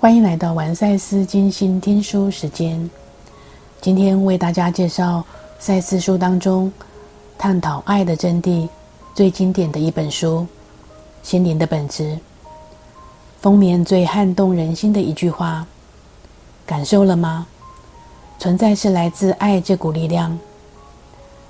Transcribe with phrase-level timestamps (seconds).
[0.00, 2.88] 欢迎来到完赛斯精心听书时间。
[3.80, 5.24] 今天为大家介绍
[5.58, 6.72] 赛斯书当中
[7.36, 8.68] 探讨爱的真谛
[9.12, 10.46] 最经典的一本书
[11.28, 12.04] 《心灵的本质》。
[13.40, 15.66] 封面最撼动人心的一句话，
[16.64, 17.44] 感受了吗？
[18.38, 20.38] 存在是来自爱这股力量，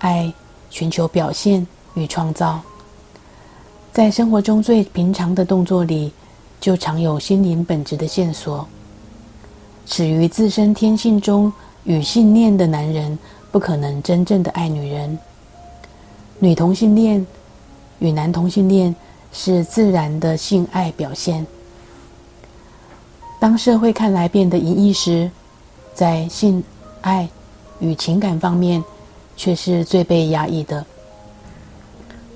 [0.00, 0.34] 爱
[0.68, 2.60] 寻求表现与创造，
[3.92, 6.12] 在生活中最平常的动作里。
[6.62, 8.64] 就常有心灵本质的线索。
[9.84, 13.18] 始于自身天性中与信念的男人，
[13.50, 15.18] 不可能真正的爱女人。
[16.38, 17.26] 女同性恋
[17.98, 18.94] 与男同性恋
[19.32, 21.44] 是自然的性爱表现。
[23.40, 25.28] 当社会看来变得淫逸时，
[25.92, 26.62] 在性
[27.00, 27.28] 爱
[27.80, 28.84] 与情感方面，
[29.36, 30.86] 却是最被压抑的。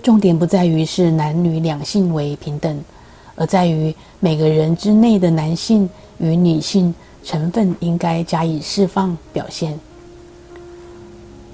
[0.03, 2.83] 重点不在于是男女两性为平等。
[3.37, 6.92] 而在于每个人之内的男性与女性
[7.23, 9.78] 成分应该加以释放表现。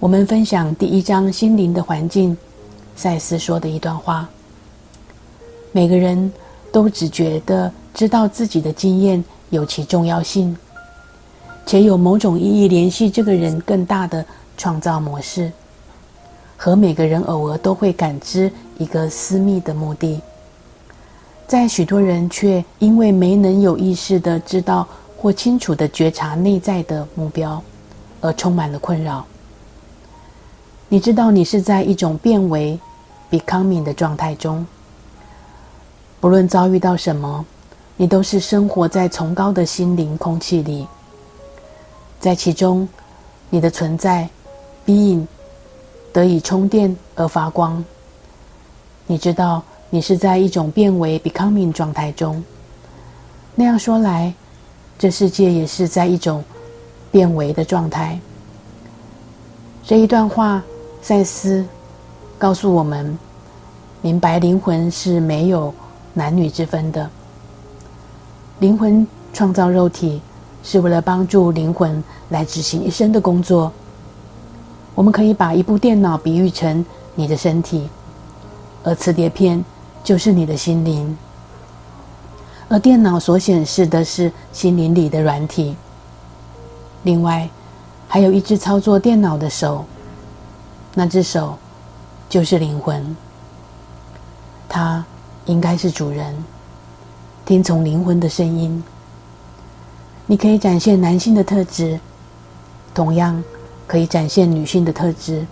[0.00, 2.36] 我们分享第一章心灵的环境，
[2.96, 4.28] 赛斯说的一段话：
[5.70, 6.32] 每个人
[6.72, 10.56] 都只觉得知道自己的经验有其重要性，
[11.66, 14.24] 且有某种意义联系这个人更大的
[14.56, 15.52] 创造模式，
[16.56, 20.20] 和每个人偶尔都会感知一个私密的目的。
[21.52, 27.62] 在许多人却因为没能有意识的知道或清楚的觉察内在的目标，
[28.22, 29.22] 而充满了困扰。
[30.88, 32.80] 你知道，你是在一种变为
[33.30, 34.66] becoming 的状态中。
[36.22, 37.44] 不论遭遇到什么，
[37.98, 40.88] 你都是生活在崇高的心灵空气里，
[42.18, 42.88] 在其中，
[43.50, 44.26] 你的存在
[44.86, 45.26] being
[46.14, 47.84] 得以充电而发光。
[49.06, 49.62] 你知道。
[49.94, 52.42] 你是在一种变为 becoming 状态中。
[53.54, 54.32] 那样说来，
[54.98, 56.42] 这世界也是在一种
[57.10, 58.18] 变为的状态。
[59.84, 60.62] 这一段话，
[61.02, 61.62] 赛斯
[62.38, 63.18] 告诉我们：
[64.00, 65.74] 明白灵魂是没有
[66.14, 67.10] 男女之分的。
[68.60, 70.22] 灵魂创造肉体，
[70.62, 73.70] 是为了帮助灵魂来执行一生的工作。
[74.94, 76.82] 我们可以把一部电脑比喻成
[77.14, 77.90] 你的身体，
[78.84, 79.62] 而磁碟片。
[80.04, 81.16] 就是你的心灵，
[82.68, 85.76] 而电脑所显示的是心灵里的软体。
[87.04, 87.48] 另外，
[88.08, 89.84] 还有一只操作电脑的手，
[90.92, 91.56] 那只手
[92.28, 93.16] 就是灵魂。
[94.68, 95.04] 它
[95.46, 96.34] 应该是主人，
[97.44, 98.82] 听从灵魂的声音。
[100.26, 102.00] 你可以展现男性的特质，
[102.92, 103.42] 同样
[103.86, 105.46] 可以展现女性的特质。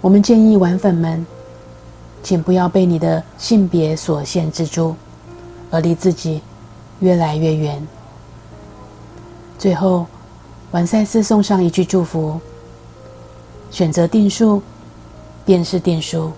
[0.00, 1.24] 我们建议玩粉们。
[2.24, 4.96] 请不要被你的性别所限制住，
[5.70, 6.40] 而离自己
[7.00, 7.86] 越来越远。
[9.58, 10.06] 最后，
[10.72, 12.40] 完赛斯送上一句祝福：
[13.70, 14.62] 选择定数，
[15.44, 16.32] 便是定数；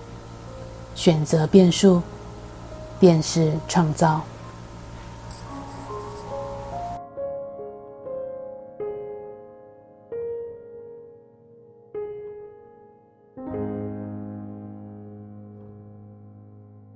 [0.97, 2.03] 选择变数，
[2.99, 4.21] 便是创造。